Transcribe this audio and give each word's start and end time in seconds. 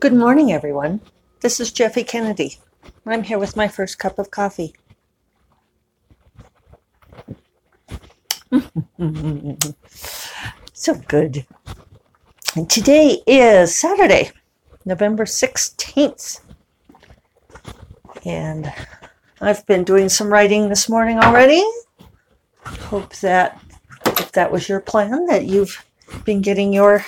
Good 0.00 0.14
morning, 0.14 0.52
everyone. 0.52 1.00
This 1.40 1.58
is 1.58 1.72
Jeffe 1.72 2.06
Kennedy. 2.06 2.58
I'm 3.04 3.24
here 3.24 3.38
with 3.40 3.56
my 3.56 3.66
first 3.66 3.98
cup 3.98 4.16
of 4.20 4.30
coffee. 4.30 4.72
so 10.72 10.94
good. 11.08 11.44
And 12.54 12.70
today 12.70 13.24
is 13.26 13.74
Saturday, 13.74 14.30
November 14.84 15.24
16th. 15.24 16.42
And 18.24 18.72
I've 19.40 19.66
been 19.66 19.82
doing 19.82 20.08
some 20.08 20.32
writing 20.32 20.68
this 20.68 20.88
morning 20.88 21.18
already. 21.18 21.64
Hope 22.64 23.16
that 23.16 23.60
if 24.06 24.30
that 24.30 24.52
was 24.52 24.68
your 24.68 24.78
plan, 24.78 25.26
that 25.26 25.46
you've 25.46 25.84
been 26.24 26.40
getting 26.40 26.72
your 26.72 27.04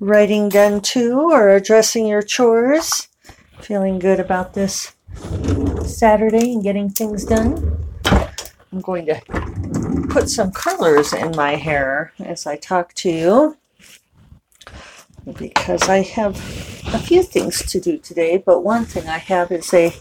writing 0.00 0.48
done 0.48 0.80
too 0.80 1.30
or 1.30 1.50
addressing 1.50 2.06
your 2.06 2.22
chores. 2.22 3.08
Feeling 3.60 3.98
good 3.98 4.20
about 4.20 4.54
this 4.54 4.94
Saturday 5.84 6.52
and 6.52 6.62
getting 6.62 6.90
things 6.90 7.24
done. 7.24 7.84
I'm 8.72 8.80
going 8.80 9.06
to 9.06 9.20
put 10.10 10.28
some 10.28 10.52
colors 10.52 11.12
in 11.12 11.34
my 11.34 11.54
hair 11.54 12.12
as 12.18 12.46
I 12.46 12.56
talk 12.56 12.92
to 12.94 13.10
you 13.10 13.56
because 15.38 15.88
I 15.88 16.02
have 16.02 16.36
a 16.94 16.98
few 16.98 17.22
things 17.22 17.64
to 17.72 17.80
do 17.80 17.98
today, 17.98 18.36
but 18.36 18.60
one 18.60 18.84
thing 18.84 19.08
I 19.08 19.18
have 19.18 19.50
is 19.50 19.72
a 19.72 19.94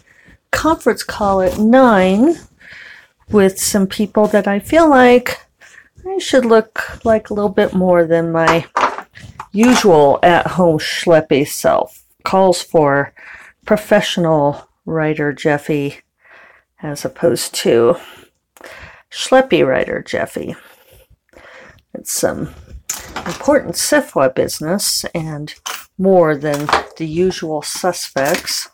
conference 0.52 1.04
call 1.04 1.42
at 1.42 1.58
9 1.58 2.36
with 3.30 3.60
some 3.60 3.88
people 3.88 4.28
that 4.28 4.48
I 4.48 4.60
feel 4.60 4.90
like 4.90 5.42
I 6.08 6.20
should 6.20 6.46
look 6.46 7.04
like 7.04 7.30
a 7.30 7.34
little 7.34 7.50
bit 7.50 7.74
more 7.74 8.06
than 8.06 8.32
my 8.32 8.66
usual 9.56 10.20
at 10.22 10.46
home 10.46 10.78
schleppy 10.78 11.48
self. 11.48 12.04
Calls 12.24 12.62
for 12.62 13.14
professional 13.66 14.70
writer 14.86 15.34
Jeffe 15.34 16.02
as 16.84 17.06
opposed 17.06 17.56
to 17.56 17.96
schleppy 19.10 19.66
writer 19.66 20.04
Jeffe. 20.04 20.56
It's 21.94 22.14
some 22.14 22.54
important 23.26 23.76
SFWA 23.76 24.36
business 24.36 25.06
and 25.16 25.54
more 25.98 26.36
than 26.36 26.68
the 26.98 27.08
usual 27.08 27.62
suspects. 27.62 28.70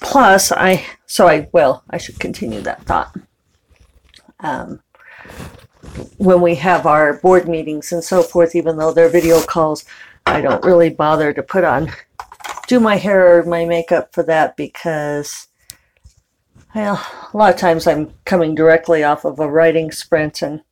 Plus, 0.00 0.52
I, 0.52 0.86
so 1.06 1.26
I, 1.26 1.48
well, 1.52 1.82
I 1.90 1.98
should 1.98 2.20
continue 2.20 2.60
that 2.60 2.84
thought. 2.84 3.16
Um, 4.38 4.83
when 6.18 6.40
we 6.40 6.54
have 6.56 6.86
our 6.86 7.14
board 7.14 7.48
meetings 7.48 7.92
and 7.92 8.02
so 8.02 8.22
forth, 8.22 8.54
even 8.54 8.76
though 8.76 8.92
they're 8.92 9.08
video 9.08 9.42
calls, 9.42 9.84
I 10.26 10.40
don't 10.40 10.64
really 10.64 10.90
bother 10.90 11.32
to 11.32 11.42
put 11.42 11.64
on, 11.64 11.90
do 12.66 12.80
my 12.80 12.96
hair 12.96 13.38
or 13.38 13.44
my 13.44 13.64
makeup 13.64 14.14
for 14.14 14.22
that 14.24 14.56
because, 14.56 15.48
well, 16.74 17.04
a 17.32 17.36
lot 17.36 17.52
of 17.52 17.60
times 17.60 17.86
I'm 17.86 18.12
coming 18.24 18.54
directly 18.54 19.04
off 19.04 19.24
of 19.24 19.38
a 19.38 19.50
writing 19.50 19.92
sprint 19.92 20.42
and 20.42 20.62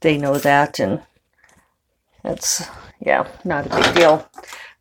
they 0.00 0.18
know 0.18 0.38
that 0.38 0.78
and 0.78 1.02
it's, 2.24 2.68
yeah, 3.00 3.26
not 3.44 3.66
a 3.66 3.76
big 3.76 3.94
deal. 3.94 4.28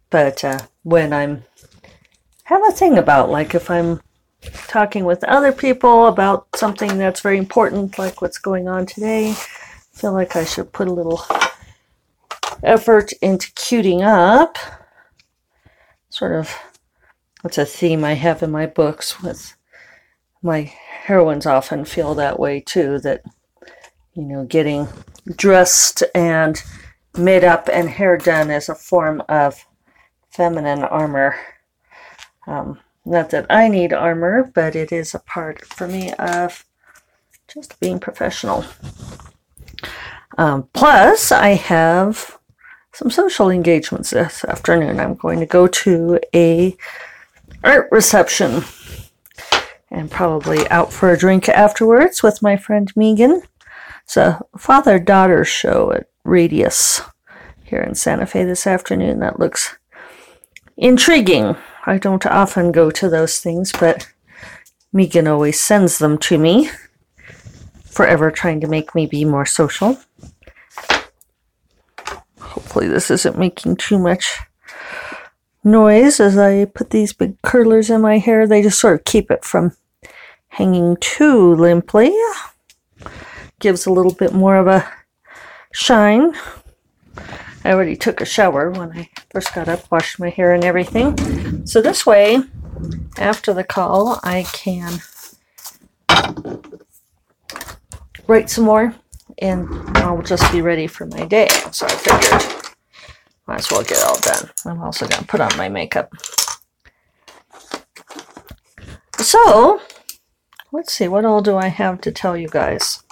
But 0.10 0.44
uh, 0.44 0.60
when 0.84 1.14
I'm, 1.14 1.44
have 2.44 2.68
a 2.68 2.72
thing 2.72 2.98
about 2.98 3.30
like 3.30 3.56
if 3.56 3.70
I'm 3.70 4.02
talking 4.68 5.06
with 5.06 5.24
other 5.26 5.52
people 5.52 6.08
about 6.08 6.48
something 6.56 6.98
that's 6.98 7.22
very 7.22 7.38
important, 7.38 8.00
like 8.00 8.22
what's 8.22 8.38
going 8.38 8.68
on 8.68 8.86
today, 8.86 9.32
I 9.32 9.36
feel 9.94 10.14
like 10.14 10.36
I 10.36 10.46
should 10.46 10.74
put 10.74 10.88
a 10.88 10.94
little 10.94 11.22
effort 12.64 13.12
into 13.22 13.52
cuting 13.54 14.02
up. 14.02 14.58
Sort 16.10 16.34
of, 16.34 16.56
that's 17.44 17.58
a 17.58 17.66
theme 17.66 18.04
I 18.04 18.14
have 18.14 18.44
in 18.44 18.52
my 18.52 18.66
books 18.66 19.22
with 19.22 19.56
my 20.42 20.74
heroines 21.04 21.46
often 21.46 21.86
feel 21.86 22.16
that 22.16 22.40
way 22.40 22.60
too, 22.60 23.00
that, 23.00 23.24
you 24.14 24.24
know, 24.24 24.44
getting 24.46 24.88
dressed 25.36 26.04
and 26.16 26.62
made 27.18 27.44
up 27.44 27.70
and 27.72 27.90
hair 27.90 28.18
done 28.18 28.50
is 28.50 28.70
a 28.70 28.76
form 28.76 29.22
of 29.30 29.66
feminine 30.30 30.84
armor. 30.84 31.36
Um, 32.48 32.80
not 33.06 33.30
that 33.32 33.46
I 33.50 33.68
need 33.68 33.94
armor, 33.94 34.52
but 34.54 34.76
it 34.76 34.92
is 34.92 35.14
a 35.14 35.20
part 35.20 35.66
for 35.66 35.88
me 35.88 36.14
of 36.14 36.66
just 37.48 37.80
being 37.80 38.00
professional. 38.00 38.64
Um, 40.38 40.70
plus, 40.74 41.32
I 41.32 41.50
have 41.50 42.38
some 42.94 43.10
social 43.10 43.50
engagements 43.50 44.12
this 44.12 44.46
afternoon. 44.46 45.00
I'm 45.00 45.16
going 45.16 45.40
to 45.40 45.46
go 45.46 45.68
to 45.68 46.20
a 46.34 46.76
art 47.64 47.88
reception 47.92 48.64
and 49.90 50.10
probably 50.10 50.68
out 50.70 50.94
for 50.94 51.12
a 51.12 51.18
drink 51.18 51.50
afterwards 51.50 52.24
with 52.24 52.42
my 52.42 52.56
friend 52.56 52.92
Megan. 52.96 53.42
It's 54.04 54.18
a 54.18 54.42
father-daughter 54.58 55.44
show 55.46 55.92
at 55.92 56.08
Radius 56.24 57.02
here 57.64 57.82
in 57.82 57.96
Santa 57.96 58.26
Fe 58.26 58.44
this 58.46 58.66
afternoon. 58.68 59.20
That 59.20 59.40
looks 59.40 59.78
intriguing. 60.78 61.56
I 61.86 61.98
don't 61.98 62.26
often 62.26 62.72
go 62.72 62.92
to 62.92 63.10
those 63.10 63.40
things, 63.40 63.72
but 63.72 64.08
Megan 64.94 65.28
always 65.28 65.60
sends 65.60 65.98
them 65.98 66.18
to 66.20 66.38
me, 66.38 66.70
forever 67.86 68.30
trying 68.30 68.62
to 68.62 68.68
make 68.68 68.94
me 68.94 69.06
be 69.08 69.26
more 69.26 69.46
social. 69.46 69.98
Hopefully 72.40 72.88
this 72.88 73.10
isn't 73.10 73.38
making 73.38 73.78
too 73.78 73.98
much 73.98 74.40
noise 75.64 76.20
as 76.20 76.38
I 76.38 76.66
put 76.66 76.90
these 76.92 77.14
big 77.14 77.42
curlers 77.42 77.90
in 77.90 78.02
my 78.02 78.18
hair. 78.18 78.46
They 78.46 78.62
just 78.62 78.80
sort 78.80 79.00
of 79.00 79.06
keep 79.06 79.32
it 79.32 79.44
from 79.44 79.76
hanging 80.50 80.98
too 81.00 81.56
limply. 81.56 82.14
Gives 83.60 83.86
a 83.86 83.92
little 83.92 84.14
bit 84.14 84.34
more 84.34 84.58
of 84.58 84.68
a 84.68 84.88
shine. 85.74 86.34
I 87.64 87.72
already 87.74 87.96
took 87.96 88.22
a 88.22 88.26
shower 88.26 88.72
when 88.72 88.92
I 88.92 89.10
first 89.30 89.54
got 89.54 89.70
up, 89.70 89.90
washed 89.92 90.20
my 90.20 90.30
hair 90.30 90.54
and 90.54 90.64
everything. 90.64 91.16
So 91.66 91.82
this 91.82 92.06
way, 92.06 92.40
after 93.18 93.54
the 93.54 93.64
call, 93.64 94.20
I 94.24 94.46
can 94.52 95.02
write 98.28 98.50
some 98.50 98.66
more 98.66 98.96
and 99.40 99.68
I'll 99.98 100.22
just 100.22 100.52
be 100.52 100.62
ready 100.62 100.88
for 100.88 101.06
my 101.06 101.26
day. 101.26 101.48
So 101.72 101.86
I 101.86 101.90
figured 101.90 102.62
might 103.48 103.60
as 103.60 103.72
well 103.72 103.84
get 103.84 104.04
all 104.04 104.20
done. 104.20 104.50
I'm 104.66 104.82
also 104.82 105.08
going 105.08 105.22
to 105.22 105.28
put 105.28 105.42
on 105.42 105.58
my 105.58 105.68
makeup. 105.68 106.14
So, 109.18 109.82
let's 110.72 110.94
see, 110.94 111.08
what 111.08 111.26
all 111.26 111.42
do 111.42 111.58
I 111.58 111.68
have 111.68 112.02
to 112.02 112.12
tell 112.12 112.38
you 112.38 112.48
guys? 112.48 113.04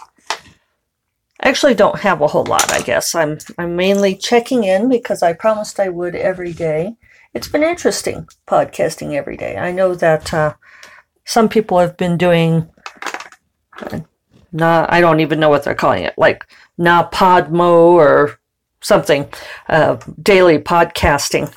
I 1.42 1.50
actually 1.50 1.74
don't 1.74 2.00
have 2.00 2.22
a 2.22 2.28
whole 2.28 2.46
lot, 2.46 2.72
I 2.72 2.82
guess. 2.82 3.16
I'm, 3.16 3.38
I'm 3.58 3.76
mainly 3.76 4.16
checking 4.16 4.64
in 4.64 4.90
because 4.90 5.22
I 5.24 5.34
promised 5.34 5.80
I 5.80 5.90
would 5.90 6.16
every 6.16 6.54
day. 6.54 6.96
It's 7.34 7.48
been 7.48 7.64
interesting 7.64 8.28
podcasting 8.48 9.14
every 9.14 9.38
day. 9.38 9.56
I 9.58 9.72
know 9.72 9.94
that 9.94 10.34
uh, 10.34 10.56
some 11.26 11.48
people 11.48 11.78
have 11.80 11.96
been 11.96 12.18
doing 12.18 12.70
uh, 13.82 14.86
I 14.90 15.00
don't 15.00 15.20
even 15.20 15.40
know 15.40 15.50
what 15.50 15.64
they're 15.64 15.76
calling 15.76 16.04
it, 16.04 16.16
like 16.18 16.44
Na 16.78 17.08
Podmo 17.08 17.92
or 17.92 18.40
something, 18.82 19.30
uh, 19.68 19.98
daily 20.22 20.58
podcasting 20.58 21.54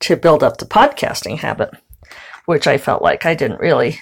to 0.00 0.16
build 0.16 0.42
up 0.42 0.58
the 0.58 0.66
podcasting 0.66 1.38
habit, 1.38 1.70
which 2.46 2.66
I 2.66 2.78
felt 2.78 3.02
like 3.02 3.26
I 3.26 3.34
didn't 3.34 3.60
really 3.60 3.98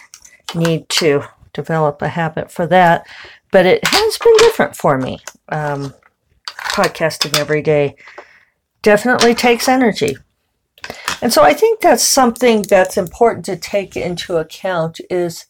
need 0.54 0.88
to 0.90 1.24
develop 1.54 2.02
a 2.02 2.08
habit 2.08 2.50
for 2.50 2.66
that. 2.66 3.06
But 3.50 3.66
it 3.66 3.80
has 3.82 4.18
been 4.18 4.36
different 4.38 4.76
for 4.76 4.98
me. 4.98 5.20
Um, 5.48 5.94
podcasting 6.46 7.38
every 7.38 7.62
day 7.62 7.96
definitely 8.82 9.34
takes 9.34 9.68
energy. 9.68 10.16
And 11.22 11.32
so 11.32 11.42
I 11.42 11.54
think 11.54 11.80
that's 11.80 12.02
something 12.02 12.62
that's 12.62 12.96
important 12.96 13.44
to 13.46 13.56
take 13.56 13.96
into 13.96 14.36
account 14.36 15.00
is 15.08 15.46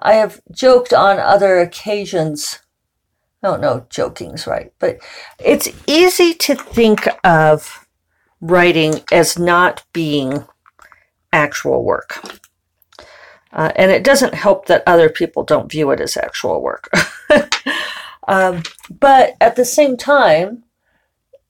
I 0.00 0.14
have 0.14 0.40
joked 0.50 0.92
on 0.92 1.18
other 1.18 1.60
occasions. 1.60 2.58
I 3.42 3.48
don't 3.48 3.60
know, 3.60 3.86
joking's 3.88 4.48
right, 4.48 4.72
but 4.80 4.98
it's 5.38 5.68
easy 5.86 6.34
to 6.34 6.56
think 6.56 7.06
of 7.22 7.86
writing 8.40 9.02
as 9.12 9.38
not 9.38 9.84
being 9.92 10.44
actual 11.32 11.84
work. 11.84 12.40
Uh, 13.52 13.72
and 13.76 13.92
it 13.92 14.02
doesn't 14.04 14.34
help 14.34 14.66
that 14.66 14.82
other 14.86 15.08
people 15.08 15.44
don't 15.44 15.70
view 15.70 15.90
it 15.92 16.00
as 16.00 16.16
actual 16.16 16.60
work. 16.60 16.90
um, 18.28 18.62
but 18.90 19.36
at 19.40 19.56
the 19.56 19.64
same 19.64 19.96
time, 19.96 20.64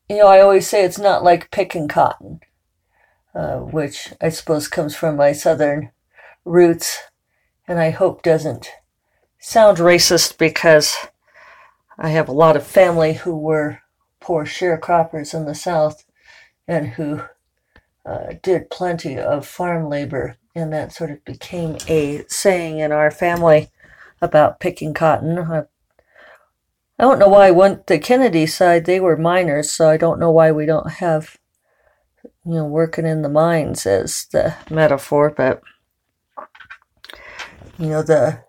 you 0.08 0.16
know, 0.16 0.26
I 0.26 0.40
always 0.40 0.66
say 0.66 0.84
it's 0.84 0.98
not 0.98 1.22
like 1.24 1.50
picking 1.50 1.88
cotton, 1.88 2.40
uh, 3.34 3.58
which 3.58 4.12
I 4.20 4.28
suppose 4.28 4.68
comes 4.68 4.94
from 4.96 5.16
my 5.16 5.32
southern 5.32 5.90
roots 6.44 6.98
and 7.68 7.78
I 7.78 7.90
hope 7.90 8.22
doesn't 8.22 8.70
sound 9.38 9.78
racist 9.78 10.38
because 10.38 10.96
I 11.98 12.08
have 12.10 12.28
a 12.28 12.32
lot 12.32 12.56
of 12.56 12.66
family 12.66 13.14
who 13.14 13.36
were 13.36 13.80
poor 14.20 14.44
sharecroppers 14.44 15.34
in 15.34 15.44
the 15.44 15.54
South 15.54 16.04
and 16.66 16.88
who 16.88 17.22
uh, 18.04 18.34
did 18.42 18.70
plenty 18.70 19.18
of 19.18 19.46
farm 19.46 19.88
labor, 19.88 20.36
and 20.54 20.72
that 20.72 20.92
sort 20.92 21.10
of 21.10 21.24
became 21.24 21.76
a 21.88 22.24
saying 22.28 22.78
in 22.78 22.92
our 22.92 23.10
family 23.10 23.70
about 24.22 24.60
picking 24.60 24.94
cotton. 24.94 25.38
I, 25.38 25.58
I 26.98 27.02
don't 27.02 27.18
know 27.18 27.28
why 27.28 27.50
went 27.50 27.86
the 27.86 27.98
Kennedy 27.98 28.46
side, 28.46 28.84
they 28.84 29.00
were 29.00 29.16
miners, 29.16 29.70
so 29.70 29.88
I 29.88 29.96
don't 29.96 30.20
know 30.20 30.30
why 30.30 30.52
we 30.52 30.66
don't 30.66 30.90
have, 30.92 31.38
you 32.44 32.54
know, 32.54 32.64
working 32.64 33.06
in 33.06 33.22
the 33.22 33.28
mines 33.28 33.86
as 33.86 34.26
the 34.32 34.54
metaphor, 34.70 35.32
but, 35.36 35.62
you 37.78 37.86
know, 37.86 38.02
the 38.02 38.44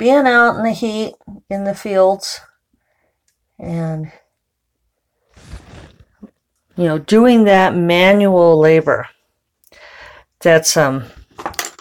being 0.00 0.26
out 0.26 0.56
in 0.56 0.62
the 0.62 0.72
heat 0.72 1.14
in 1.50 1.64
the 1.64 1.74
fields 1.74 2.40
and 3.58 4.10
you 6.74 6.84
know 6.84 6.96
doing 6.96 7.44
that 7.44 7.76
manual 7.76 8.58
labor 8.58 9.06
that's 10.40 10.74
um 10.78 11.04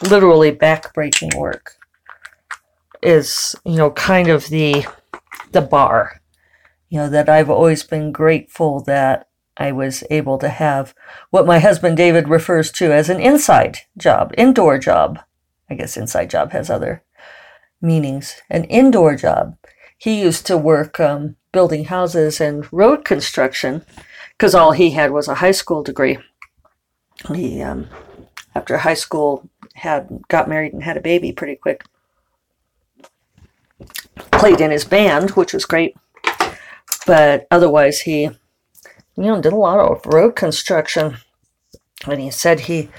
literally 0.02 0.52
backbreaking 0.52 1.34
work 1.38 1.76
is 3.02 3.56
you 3.64 3.78
know 3.78 3.90
kind 3.92 4.28
of 4.28 4.46
the 4.50 4.86
the 5.54 5.62
bar 5.62 6.20
you 6.90 6.98
know 6.98 7.10
that 7.10 7.30
I've 7.30 7.50
always 7.50 7.84
been 7.84 8.12
grateful 8.12 8.82
that 8.82 9.29
I 9.60 9.72
was 9.72 10.04
able 10.10 10.40
to 10.40 10.50
have 10.50 10.96
what 11.30 11.46
my 11.46 11.60
husband 11.60 11.98
David 11.98 12.28
refers 12.28 12.72
to 12.74 12.92
as 12.92 13.10
an 13.10 13.20
inside 13.20 13.80
job 13.98 14.34
indoor 14.38 14.80
job 14.80 15.20
I 15.70 15.76
guess 15.76 15.98
inside 15.98 16.30
job 16.32 16.52
has 16.54 16.70
other 16.70 17.04
meanings 17.82 18.42
an 18.50 18.64
indoor 18.66 19.16
job 19.16 19.58
he 20.00 20.22
used 20.22 20.48
to 20.48 20.58
work 20.58 21.00
um, 21.00 21.36
building 21.52 21.86
houses 21.86 22.40
and 22.40 22.72
road 22.72 23.04
construction 23.04 23.84
because 24.40 24.56
all 24.56 24.72
he 24.72 24.92
had 24.92 25.12
was 25.12 25.28
a 25.28 25.36
high 25.36 25.52
school 25.52 25.84
degree. 25.84 26.18
He, 27.34 27.62
um, 27.62 27.90
after 28.56 28.78
high 28.78 28.94
school, 28.94 29.50
had 29.76 30.22
got 30.30 30.48
married 30.48 30.72
and 30.72 30.84
had 30.84 30.96
a 30.96 31.02
baby 31.02 31.34
pretty 31.34 31.58
quick. 31.58 31.84
Played 34.32 34.62
in 34.62 34.72
his 34.72 34.86
band, 34.86 35.32
which 35.32 35.54
was 35.54 35.66
great, 35.66 35.98
but 37.06 37.46
otherwise 37.52 38.00
he, 38.02 38.30
you 39.20 39.26
know, 39.26 39.42
did 39.42 39.52
a 39.52 39.58
lot 39.58 39.80
of 39.80 40.06
road 40.06 40.36
construction. 40.38 41.18
And 42.08 42.22
he 42.22 42.32
said 42.32 42.62
he 42.62 42.90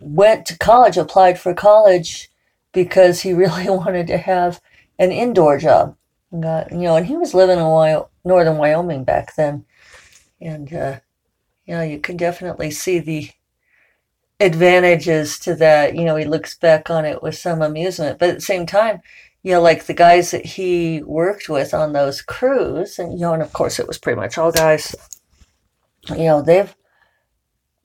went 0.00 0.46
to 0.46 0.56
college, 0.56 0.96
applied 0.96 1.38
for 1.38 1.52
college 1.52 2.30
because 2.72 3.20
he 3.20 3.32
really 3.34 3.68
wanted 3.68 4.06
to 4.06 4.16
have 4.16 4.60
an 4.98 5.12
indoor 5.12 5.58
job. 5.58 5.96
Got, 6.38 6.72
you 6.72 6.78
know, 6.78 6.96
and 6.96 7.06
he 7.06 7.16
was 7.16 7.34
living 7.34 7.58
in 7.58 7.64
Wyoming, 7.64 8.08
northern 8.24 8.58
Wyoming 8.58 9.04
back 9.04 9.34
then, 9.34 9.64
and 10.42 10.70
uh, 10.74 11.00
you 11.64 11.74
know, 11.74 11.82
you 11.82 11.98
can 12.00 12.18
definitely 12.18 12.70
see 12.70 12.98
the 12.98 13.30
advantages 14.38 15.38
to 15.38 15.54
that. 15.54 15.96
You 15.96 16.04
know, 16.04 16.16
he 16.16 16.26
looks 16.26 16.54
back 16.58 16.90
on 16.90 17.06
it 17.06 17.22
with 17.22 17.34
some 17.34 17.62
amusement, 17.62 18.18
but 18.18 18.28
at 18.28 18.34
the 18.34 18.42
same 18.42 18.66
time, 18.66 19.00
you 19.42 19.52
know, 19.52 19.62
like 19.62 19.86
the 19.86 19.94
guys 19.94 20.30
that 20.32 20.44
he 20.44 21.02
worked 21.02 21.48
with 21.48 21.72
on 21.72 21.94
those 21.94 22.20
crews, 22.20 22.98
and 22.98 23.14
you 23.14 23.20
know, 23.20 23.32
and 23.32 23.42
of 23.42 23.54
course, 23.54 23.78
it 23.78 23.88
was 23.88 23.96
pretty 23.96 24.20
much 24.20 24.36
all 24.36 24.52
guys. 24.52 24.94
You 26.06 26.24
know, 26.24 26.42
they've 26.42 26.74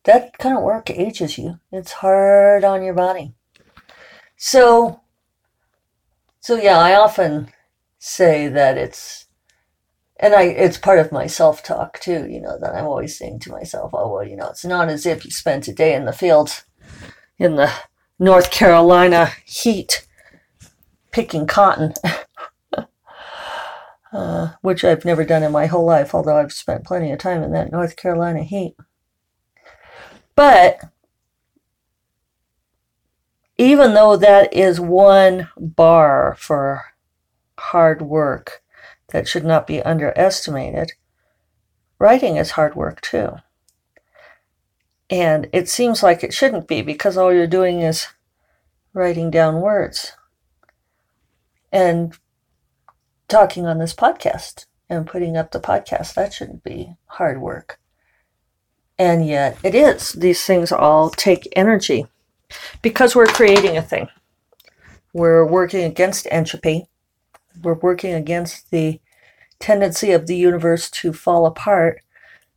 that 0.06 0.38
kind 0.38 0.58
of 0.58 0.64
work 0.64 0.90
ages 0.90 1.38
you. 1.38 1.60
It's 1.72 1.94
hard 1.94 2.64
on 2.64 2.84
your 2.84 2.94
body. 2.94 3.34
So, 4.36 5.02
so 6.40 6.56
yeah, 6.56 6.78
I 6.78 6.96
often 6.96 7.50
say 8.00 8.50
that 8.50 8.78
it's 8.78 9.28
and 10.18 10.34
I 10.34 10.44
it's 10.44 10.78
part 10.78 11.00
of 11.00 11.12
my 11.12 11.28
self 11.28 11.64
talk 11.64 12.00
too, 12.00 12.28
you 12.30 12.42
know, 12.42 12.58
that 12.60 12.76
I'm 12.76 12.86
always 12.86 13.18
saying 13.18 13.40
to 13.42 13.52
myself, 13.52 13.92
oh 13.94 14.12
well, 14.12 14.28
you 14.28 14.36
know, 14.36 14.48
it's 14.48 14.66
not 14.66 14.90
as 14.90 15.06
if 15.06 15.26
you 15.26 15.32
spent 15.32 15.68
a 15.68 15.74
day 15.74 15.96
in 15.96 16.06
the 16.06 16.14
fields 16.14 16.64
in 17.38 17.56
the 17.56 17.72
North 18.20 18.52
Carolina 18.52 19.32
heat 19.46 20.06
picking 21.12 21.48
cotton. 21.48 21.94
uh, 24.14 24.54
which 24.62 24.86
I've 24.86 25.04
never 25.04 25.26
done 25.26 25.44
in 25.44 25.52
my 25.52 25.66
whole 25.66 25.86
life, 25.86 26.16
although 26.16 26.38
I've 26.38 26.54
spent 26.54 26.86
plenty 26.86 27.12
of 27.12 27.20
time 27.20 27.44
in 27.44 27.52
that 27.52 27.72
North 27.72 27.98
Carolina 27.98 28.44
heat. 28.44 28.76
But 30.36 30.80
even 33.58 33.94
though 33.94 34.16
that 34.16 34.54
is 34.54 34.80
one 34.80 35.50
bar 35.58 36.36
for 36.40 36.86
hard 37.58 38.02
work 38.02 38.64
that 39.14 39.28
should 39.28 39.46
not 39.46 39.68
be 39.68 39.82
underestimated. 39.82 40.94
Writing 42.00 42.36
is 42.38 42.52
hard 42.52 42.76
work 42.76 43.00
too. 43.02 43.36
And 45.10 45.48
it 45.54 45.70
seems 45.70 46.02
like 46.02 46.24
it 46.24 46.34
shouldn't 46.34 46.68
be 46.68 46.82
because 46.82 47.16
all 47.16 47.32
you're 47.32 47.48
doing 47.48 47.82
is 47.82 48.08
writing 48.94 49.30
down 49.30 49.62
words 49.62 50.14
and 51.72 52.18
talking 53.34 53.66
on 53.66 53.80
this 53.80 53.94
podcast 53.94 54.66
and 54.90 55.08
putting 55.08 55.36
up 55.36 55.52
the 55.52 55.60
podcast. 55.60 56.14
That 56.14 56.34
shouldn't 56.34 56.64
be 56.64 56.96
hard 57.06 57.42
work. 57.42 57.80
And 58.98 59.28
yet 59.28 59.58
it 59.64 59.76
is. 59.76 60.14
These 60.14 60.46
things 60.46 60.72
all 60.72 61.10
take 61.10 61.52
energy 61.56 62.08
because 62.82 63.16
we're 63.16 63.26
creating 63.26 63.76
a 63.76 63.82
thing. 63.82 64.08
We're 65.14 65.46
working 65.46 65.84
against 65.84 66.28
entropy 66.32 66.88
we're 67.62 67.76
working 67.76 68.14
against 68.14 68.72
the 68.72 69.00
tendency 69.60 70.12
of 70.12 70.28
the 70.28 70.36
universe 70.36 70.90
to 70.90 71.14
fall 71.14 71.46
apart 71.46 72.02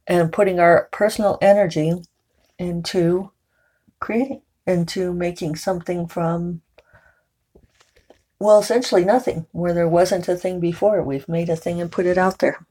and 0.06 0.32
putting 0.32 0.58
our 0.58 0.88
personal 0.93 1.38
energy 1.43 1.94
into 2.58 3.31
creating, 4.00 4.43
into 4.67 5.12
making 5.12 5.56
something 5.56 6.06
from, 6.06 6.62
well, 8.38 8.59
essentially 8.59 9.05
nothing, 9.05 9.47
where 9.53 9.73
there 9.73 9.88
wasn't 9.88 10.29
a 10.29 10.37
thing 10.37 10.61
before. 10.61 11.03
We've 11.03 11.29
made 11.29 11.49
a 11.49 11.56
thing 11.56 11.81
and 11.81 11.91
put 11.91 12.06
it 12.06 12.19
out 12.19 12.38
there. 12.38 12.65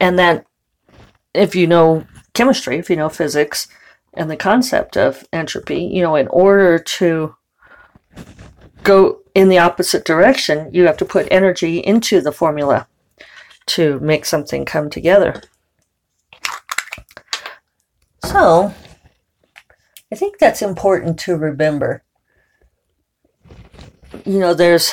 And 0.00 0.18
then, 0.18 0.44
if 1.32 1.54
you 1.54 1.66
know 1.66 2.06
chemistry, 2.32 2.78
if 2.78 2.90
you 2.90 2.96
know 2.96 3.08
physics, 3.08 3.68
and 4.12 4.30
the 4.30 4.36
concept 4.36 4.96
of 4.96 5.24
entropy, 5.32 5.82
you 5.82 6.02
know, 6.02 6.16
in 6.16 6.28
order 6.28 6.78
to 6.78 7.34
go 8.82 9.20
in 9.34 9.48
the 9.48 9.58
opposite 9.58 10.04
direction, 10.04 10.72
you 10.72 10.86
have 10.86 10.96
to 10.98 11.04
put 11.04 11.26
energy 11.30 11.78
into 11.78 12.20
the 12.20 12.32
formula 12.32 12.86
to 13.66 13.98
make 14.00 14.24
something 14.24 14.64
come 14.64 14.90
together. 14.90 15.42
So, 18.24 18.74
I 20.12 20.16
think 20.16 20.38
that's 20.38 20.62
important 20.62 21.18
to 21.20 21.36
remember. 21.36 22.02
You 24.24 24.38
know, 24.38 24.54
there's, 24.54 24.92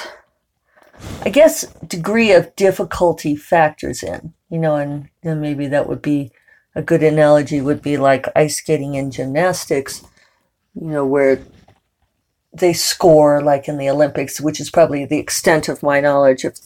I 1.23 1.29
guess, 1.29 1.65
degree 1.87 2.31
of 2.31 2.55
difficulty 2.55 3.35
factors 3.35 4.03
in, 4.03 4.33
you 4.49 4.57
know, 4.57 4.75
and 4.75 5.09
then 5.23 5.41
maybe 5.41 5.67
that 5.67 5.87
would 5.87 6.01
be 6.01 6.31
a 6.75 6.81
good 6.81 7.03
analogy 7.03 7.61
would 7.61 7.81
be 7.81 7.97
like 7.97 8.27
ice 8.35 8.57
skating 8.57 8.95
and 8.95 9.11
gymnastics, 9.11 10.03
you 10.73 10.87
know, 10.87 11.05
where 11.05 11.39
they 12.53 12.73
score 12.73 13.41
like 13.41 13.67
in 13.67 13.77
the 13.77 13.89
Olympics, 13.89 14.41
which 14.41 14.59
is 14.59 14.69
probably 14.69 15.05
the 15.05 15.19
extent 15.19 15.69
of 15.69 15.83
my 15.83 15.99
knowledge. 15.99 16.45
If 16.45 16.57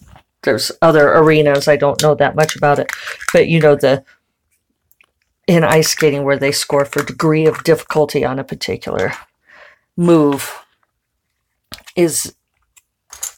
there's 0.44 0.72
other 0.82 1.12
arenas, 1.12 1.68
I 1.68 1.76
don't 1.76 2.02
know 2.02 2.16
that 2.16 2.36
much 2.36 2.56
about 2.56 2.80
it. 2.80 2.92
But 3.34 3.48
you 3.48 3.60
know, 3.60 3.76
the 3.76 4.04
in 5.48 5.64
ice 5.64 5.90
skating 5.90 6.24
where 6.24 6.40
they 6.40 6.52
score 6.52 6.86
for 6.86 7.04
degree 7.04 7.46
of 7.46 7.64
difficulty 7.64 8.26
on 8.26 8.40
a 8.40 8.44
particular 8.44 9.14
move 9.96 10.66
is 11.96 12.34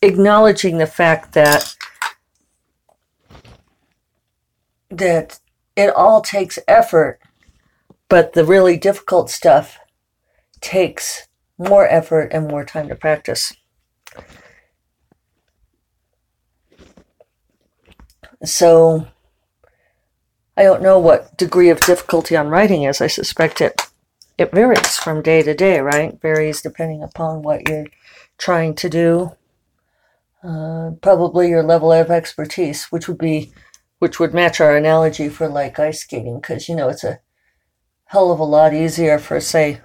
acknowledging 0.02 0.78
the 0.78 0.88
fact 0.88 1.34
that 1.34 1.76
that 4.90 5.40
it 5.76 5.94
all 5.96 6.22
takes 6.22 6.58
effort, 6.68 7.20
but 8.10 8.34
the 8.34 8.46
really 8.46 8.78
difficult 8.78 9.30
stuff 9.30 9.78
takes 10.62 11.28
more 11.58 11.88
effort 11.88 12.30
and 12.32 12.48
more 12.48 12.64
time 12.64 12.88
to 12.88 12.96
practice. 12.96 13.54
So 18.44 19.08
I 20.56 20.64
don't 20.64 20.82
know 20.82 21.00
what 21.00 21.38
degree 21.38 21.70
of 21.70 21.80
difficulty 21.82 22.36
on 22.36 22.50
writing 22.50 22.84
is. 22.84 23.02
I 23.02 23.08
suspect 23.08 23.62
it 23.62 23.82
it 24.38 24.52
varies 24.52 24.96
from 24.98 25.24
day 25.24 25.42
to 25.42 25.54
day, 25.56 25.80
right? 25.80 26.20
Varies 26.22 26.62
depending 26.62 27.02
upon 27.02 27.42
what 27.42 27.68
you're 27.68 27.88
trying 28.38 28.76
to 28.76 28.90
do. 28.90 29.32
Uh, 30.48 30.92
probably 31.02 31.50
your 31.50 31.64
level 31.64 31.92
of 31.92 32.10
expertise, 32.10 32.86
which 32.86 33.08
would 33.10 33.18
be 33.18 33.52
which 34.00 34.20
would 34.20 34.34
match 34.34 34.62
our 34.62 34.78
analogy 34.78 35.28
for 35.28 35.50
like 35.50 35.78
ice 35.78 36.02
skating, 36.02 36.40
because 36.40 36.70
you 36.70 36.76
know 36.76 36.88
it's 36.88 37.04
a 37.04 37.20
hell 38.06 38.32
of 38.32 38.40
a 38.40 38.44
lot 38.44 38.74
easier 38.74 39.20
for 39.20 39.42
say 39.42 39.82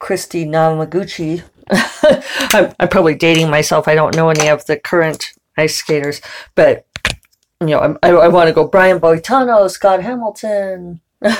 Kristi 0.00 0.46
Yamaguchi. 0.46 1.42
I'm, 2.54 2.72
I'm, 2.80 2.88
probably 2.88 3.14
dating 3.14 3.50
myself. 3.50 3.86
I 3.86 3.94
don't 3.94 4.16
know 4.16 4.30
any 4.30 4.48
of 4.48 4.64
the 4.64 4.78
current 4.78 5.32
ice 5.58 5.76
skaters, 5.76 6.22
but 6.54 6.86
you 7.60 7.66
know, 7.66 7.98
I, 8.02 8.08
I, 8.08 8.10
I 8.12 8.28
want 8.28 8.48
to 8.48 8.54
go 8.54 8.66
Brian 8.66 9.00
Boitano, 9.00 9.70
Scott 9.70 10.02
Hamilton. 10.02 11.00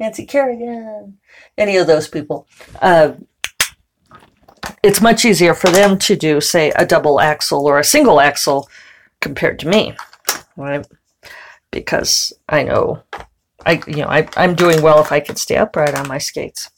Nancy 0.00 0.26
Kerrigan, 0.26 1.18
any 1.56 1.76
of 1.76 1.86
those 1.86 2.08
people. 2.08 2.46
Uh, 2.80 3.12
it's 4.82 5.00
much 5.00 5.24
easier 5.24 5.54
for 5.54 5.70
them 5.70 5.98
to 5.98 6.16
do, 6.16 6.40
say, 6.40 6.70
a 6.76 6.86
double 6.86 7.20
axel 7.20 7.66
or 7.66 7.78
a 7.78 7.84
single 7.84 8.20
axel 8.20 8.68
compared 9.20 9.58
to 9.60 9.68
me, 9.68 9.96
right? 10.56 10.86
Because 11.70 12.32
I 12.48 12.62
know, 12.62 13.02
I 13.66 13.82
you 13.86 13.96
know, 13.96 14.08
I, 14.08 14.28
I'm 14.36 14.54
doing 14.54 14.82
well 14.82 15.00
if 15.00 15.12
I 15.12 15.20
can 15.20 15.36
stay 15.36 15.56
upright 15.56 15.94
on 15.94 16.08
my 16.08 16.18
skates. 16.18 16.70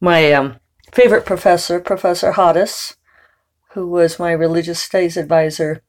My 0.00 0.32
um, 0.32 0.56
favorite 0.92 1.26
professor, 1.26 1.80
Professor 1.80 2.32
Hoddes, 2.32 2.96
who 3.70 3.86
was 3.86 4.18
my 4.18 4.32
religious 4.32 4.80
studies 4.80 5.16
advisor, 5.16 5.82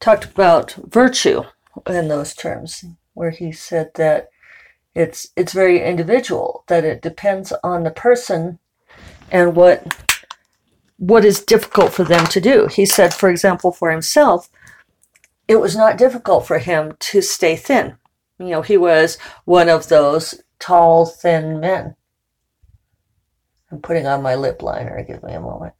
talked 0.00 0.24
about 0.24 0.74
virtue 0.74 1.42
in 1.86 2.08
those 2.08 2.34
terms, 2.34 2.84
where 3.14 3.30
he 3.30 3.52
said 3.52 3.90
that 3.96 4.28
it's 4.94 5.28
it's 5.36 5.52
very 5.52 5.82
individual, 5.82 6.64
that 6.68 6.84
it 6.84 7.02
depends 7.02 7.52
on 7.62 7.82
the 7.82 7.90
person 7.90 8.58
and 9.30 9.54
what 9.54 9.86
what 10.98 11.24
is 11.24 11.44
difficult 11.44 11.92
for 11.92 12.04
them 12.04 12.26
to 12.28 12.40
do. 12.40 12.68
He 12.68 12.86
said, 12.86 13.12
for 13.12 13.28
example, 13.28 13.70
for 13.70 13.90
himself, 13.90 14.48
it 15.46 15.56
was 15.56 15.76
not 15.76 15.98
difficult 15.98 16.46
for 16.46 16.58
him 16.58 16.96
to 16.98 17.20
stay 17.20 17.54
thin. 17.54 17.96
You 18.38 18.46
know, 18.46 18.62
he 18.62 18.76
was 18.76 19.18
one 19.44 19.68
of 19.68 19.88
those 19.88 20.42
tall, 20.58 21.06
thin 21.06 21.60
men. 21.60 21.96
I'm 23.70 23.80
putting 23.80 24.06
on 24.06 24.22
my 24.22 24.34
lip 24.34 24.62
liner. 24.62 25.02
Give 25.04 25.22
me 25.22 25.34
a 25.34 25.40
moment. 25.40 25.74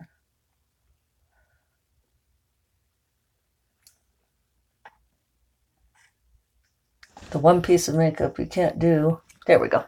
The 7.31 7.39
one 7.39 7.61
piece 7.63 7.89
of 7.89 7.95
makeup 7.95 8.39
you 8.39 8.47
can't 8.47 8.79
do. 8.79 9.21
There 9.47 9.59
we 9.59 9.69
go. 9.69 9.85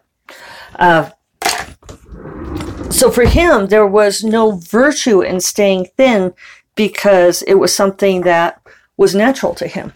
Uh, 0.75 1.11
so 2.91 3.11
for 3.11 3.25
him, 3.25 3.67
there 3.67 3.87
was 3.87 4.25
no 4.25 4.53
virtue 4.53 5.21
in 5.21 5.41
staying 5.41 5.87
thin 5.97 6.35
because 6.75 7.43
it 7.43 7.55
was 7.55 7.75
something 7.75 8.23
that 8.23 8.61
was 8.97 9.15
natural 9.15 9.55
to 9.55 9.67
him. 9.67 9.93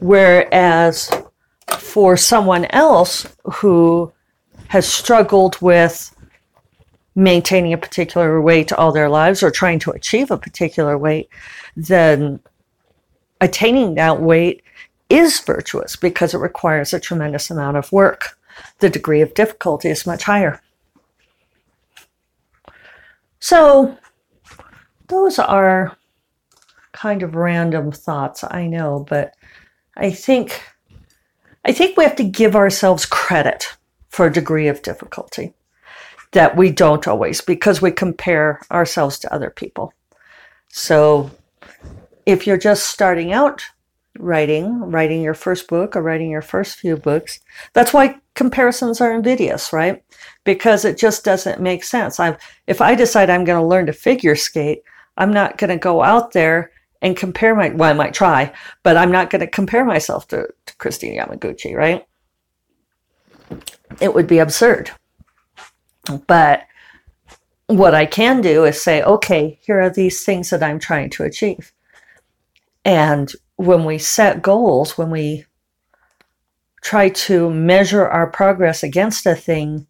Whereas 0.00 1.10
for 1.78 2.16
someone 2.16 2.66
else 2.66 3.26
who 3.44 4.12
has 4.68 4.86
struggled 4.86 5.60
with 5.60 6.14
maintaining 7.14 7.72
a 7.72 7.78
particular 7.78 8.40
weight 8.40 8.72
all 8.72 8.92
their 8.92 9.08
lives 9.08 9.42
or 9.42 9.50
trying 9.50 9.78
to 9.78 9.92
achieve 9.92 10.30
a 10.30 10.36
particular 10.36 10.98
weight, 10.98 11.28
then 11.76 12.40
attaining 13.40 13.94
that 13.94 14.20
weight 14.20 14.62
is 15.08 15.40
virtuous 15.40 15.96
because 15.96 16.34
it 16.34 16.38
requires 16.38 16.92
a 16.92 17.00
tremendous 17.00 17.50
amount 17.50 17.76
of 17.76 17.92
work. 17.92 18.36
The 18.80 18.90
degree 18.90 19.20
of 19.20 19.34
difficulty 19.34 19.88
is 19.88 20.06
much 20.06 20.24
higher. 20.24 20.60
So, 23.44 23.98
those 25.08 25.38
are 25.38 25.98
kind 26.92 27.22
of 27.22 27.34
random 27.34 27.92
thoughts, 27.92 28.42
I 28.42 28.66
know, 28.66 29.04
but 29.06 29.34
I 29.98 30.12
think 30.12 30.62
I 31.62 31.72
think 31.72 31.98
we 31.98 32.04
have 32.04 32.16
to 32.16 32.24
give 32.24 32.56
ourselves 32.56 33.04
credit 33.04 33.76
for 34.08 34.24
a 34.24 34.32
degree 34.32 34.66
of 34.68 34.80
difficulty 34.80 35.52
that 36.32 36.56
we 36.56 36.70
don't 36.70 37.06
always 37.06 37.42
because 37.42 37.82
we 37.82 37.90
compare 37.90 38.62
ourselves 38.70 39.18
to 39.18 39.34
other 39.34 39.50
people. 39.50 39.92
So 40.68 41.30
if 42.24 42.46
you're 42.46 42.56
just 42.56 42.86
starting 42.86 43.34
out 43.34 43.62
writing, 44.18 44.90
writing 44.90 45.20
your 45.20 45.34
first 45.34 45.68
book 45.68 45.96
or 45.96 46.00
writing 46.00 46.30
your 46.30 46.40
first 46.40 46.78
few 46.78 46.96
books, 46.96 47.40
that's 47.74 47.92
why 47.92 48.20
comparisons 48.34 49.00
are 49.00 49.12
invidious, 49.12 49.72
right? 49.72 50.02
Because 50.44 50.84
it 50.84 50.98
just 50.98 51.24
doesn't 51.24 51.60
make 51.60 51.84
sense. 51.84 52.20
i 52.20 52.36
if 52.66 52.80
I 52.80 52.94
decide 52.94 53.30
I'm 53.30 53.44
going 53.44 53.60
to 53.60 53.66
learn 53.66 53.86
to 53.86 53.92
figure 53.92 54.36
skate, 54.36 54.82
I'm 55.16 55.32
not 55.32 55.58
going 55.58 55.70
to 55.70 55.76
go 55.76 56.02
out 56.02 56.32
there 56.32 56.72
and 57.02 57.16
compare 57.16 57.54
my, 57.54 57.68
well, 57.68 57.90
I 57.90 57.92
might 57.92 58.14
try, 58.14 58.52
but 58.82 58.96
I'm 58.96 59.12
not 59.12 59.30
going 59.30 59.40
to 59.40 59.46
compare 59.46 59.84
myself 59.84 60.26
to, 60.28 60.48
to 60.66 60.76
Christine 60.76 61.16
Yamaguchi, 61.16 61.74
right? 61.74 62.06
It 64.00 64.14
would 64.14 64.26
be 64.26 64.38
absurd. 64.38 64.90
But 66.26 66.62
what 67.66 67.94
I 67.94 68.06
can 68.06 68.40
do 68.40 68.64
is 68.64 68.82
say, 68.82 69.02
okay, 69.02 69.58
here 69.62 69.80
are 69.80 69.90
these 69.90 70.24
things 70.24 70.50
that 70.50 70.62
I'm 70.62 70.78
trying 70.78 71.10
to 71.10 71.24
achieve. 71.24 71.72
And 72.84 73.30
when 73.56 73.84
we 73.84 73.98
set 73.98 74.42
goals, 74.42 74.98
when 74.98 75.10
we 75.10 75.44
try 76.84 77.08
to 77.08 77.50
measure 77.50 78.06
our 78.06 78.28
progress 78.28 78.82
against 78.82 79.26
a 79.26 79.34
thing, 79.34 79.86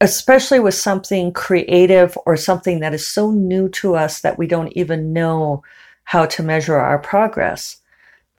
especially 0.00 0.60
with 0.60 0.74
something 0.74 1.32
creative 1.32 2.16
or 2.26 2.36
something 2.36 2.78
that 2.80 2.94
is 2.94 3.08
so 3.08 3.32
new 3.32 3.68
to 3.70 3.96
us 3.96 4.20
that 4.20 4.38
we 4.38 4.46
don't 4.46 4.72
even 4.76 5.12
know 5.12 5.62
how 6.04 6.26
to 6.26 6.42
measure 6.42 6.76
our 6.76 6.98
progress, 6.98 7.78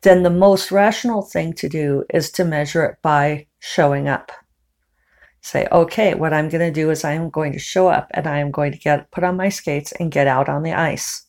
then 0.03 0.23
the 0.23 0.29
most 0.29 0.71
rational 0.71 1.23
thing 1.23 1.51
to 1.53 1.67
do 1.67 2.05
is 2.13 2.31
to 2.31 2.45
measure 2.45 2.85
it 2.85 2.97
by 3.01 3.45
showing 3.59 4.07
up 4.07 4.31
say, 5.41 5.67
okay, 5.71 6.13
what 6.15 6.33
I'm 6.33 6.49
going 6.49 6.65
to 6.65 6.71
do 6.71 6.89
is 6.89 7.03
I'm 7.03 7.29
going 7.29 7.53
to 7.53 7.59
show 7.59 7.87
up 7.87 8.07
and 8.11 8.27
I 8.27 8.39
am 8.39 8.51
going 8.51 8.71
to 8.71 8.77
get 8.77 9.09
put 9.11 9.23
on 9.23 9.37
my 9.37 9.49
skates 9.49 9.91
and 9.93 10.11
get 10.11 10.27
out 10.27 10.49
on 10.49 10.63
the 10.63 10.73
ice. 10.73 11.25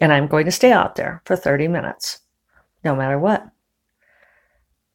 And 0.00 0.12
I'm 0.12 0.26
going 0.26 0.44
to 0.46 0.50
stay 0.50 0.72
out 0.72 0.96
there 0.96 1.22
for 1.24 1.36
30 1.36 1.68
minutes, 1.68 2.18
no 2.84 2.94
matter 2.94 3.18
what. 3.18 3.48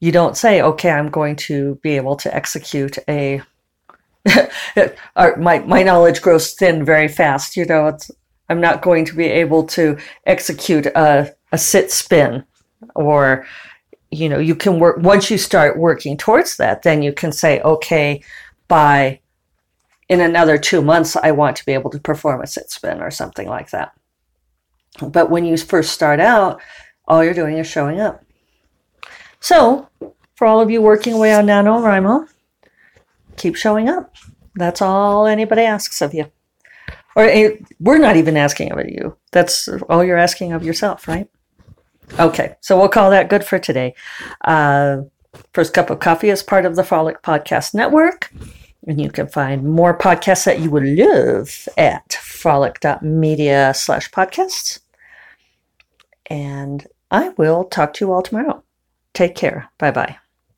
You 0.02 0.12
don't 0.12 0.36
say, 0.36 0.62
okay, 0.62 0.92
I'm 0.92 1.10
going 1.10 1.38
to 1.48 1.76
be 1.76 1.96
able 1.96 2.18
to 2.18 2.36
execute 2.36 2.98
a. 3.08 3.42
Uh, 5.18 5.32
my, 5.38 5.60
my 5.60 5.84
knowledge 5.84 6.22
grows 6.22 6.54
thin 6.54 6.86
very 6.86 7.08
fast. 7.08 7.58
You 7.58 7.66
know, 7.66 7.98
I'm 8.50 8.62
not 8.62 8.82
going 8.82 9.04
to 9.06 9.16
be 9.16 9.26
able 9.26 9.66
to 9.68 9.98
execute 10.26 10.86
a, 10.86 11.36
a 11.52 11.58
sit 11.58 11.92
spin 11.92 12.46
or 12.96 13.46
you 14.10 14.28
know 14.28 14.40
you 14.40 14.56
can 14.56 14.80
work 14.80 14.98
once 14.98 15.32
you 15.32 15.38
start 15.38 15.78
working 15.78 16.18
towards 16.18 16.58
that 16.58 16.84
then 16.84 17.02
you 17.02 17.14
can 17.14 17.32
say 17.32 17.62
okay 17.62 18.22
by 18.68 19.20
in 20.10 20.20
another 20.20 20.58
two 20.58 20.82
months 20.82 21.16
i 21.18 21.32
want 21.32 21.56
to 21.56 21.66
be 21.66 21.72
able 21.72 21.90
to 21.90 22.00
perform 22.00 22.42
a 22.42 22.48
sit 22.48 22.70
spin 22.70 23.02
or 23.02 23.12
something 23.12 23.48
like 23.48 23.70
that 23.72 23.94
but 25.02 25.30
when 25.30 25.46
you 25.46 25.56
first 25.58 25.92
start 25.92 26.20
out 26.20 26.62
all 27.08 27.24
you're 27.24 27.34
doing 27.34 27.58
is 27.58 27.68
showing 27.68 28.00
up 28.00 28.24
so 29.42 29.90
for 30.36 30.48
all 30.48 30.62
of 30.62 30.72
you 30.72 30.82
working 30.82 31.14
away 31.14 31.34
on 31.34 31.46
NaNoWriMo 31.46 32.30
keep 33.36 33.56
showing 33.56 33.90
up 33.90 34.16
that's 34.56 34.82
all 34.82 35.28
anybody 35.28 35.64
asks 35.64 36.02
of 36.02 36.14
you 36.14 36.32
or 37.16 37.24
eh, 37.24 37.58
we're 37.80 37.98
not 37.98 38.16
even 38.16 38.38
asking 38.38 38.72
of 38.72 38.88
you 38.88 39.18
that's 39.32 39.68
all 39.90 40.04
you're 40.04 40.18
asking 40.18 40.54
of 40.54 40.64
yourself 40.64 41.08
right 41.08 41.30
Okay, 42.20 42.56
so 42.62 42.78
we'll 42.78 42.90
call 42.90 43.10
that 43.12 43.30
good 43.30 43.44
for 43.44 43.58
today. 43.58 43.96
Uh, 44.44 45.04
First 45.54 45.74
Cup 45.74 45.90
of 45.90 46.00
Coffee 46.00 46.30
is 46.30 46.44
part 46.44 46.66
of 46.66 46.76
the 46.76 46.84
Frolic 46.84 47.22
Podcast 47.22 47.74
Network. 47.74 48.32
And 48.86 49.00
you 49.00 49.12
can 49.12 49.28
find 49.28 49.64
more 49.64 49.98
podcasts 49.98 50.46
that 50.46 50.60
you 50.60 50.70
would 50.72 50.84
love 50.84 51.70
at 51.78 52.14
frolic.media 52.14 53.74
slash 53.76 54.10
podcasts. 54.12 54.80
And 56.26 56.88
I 57.12 57.30
will 57.30 57.64
talk 57.66 57.94
to 57.94 58.06
you 58.06 58.12
all 58.12 58.24
tomorrow. 58.24 58.64
Take 59.14 59.36
care. 59.36 59.70
Bye 59.78 59.92
bye. 59.92 60.18